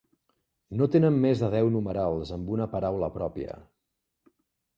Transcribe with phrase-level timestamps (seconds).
[0.79, 3.61] No tenen més de deu numerals amb una paraula pròpia.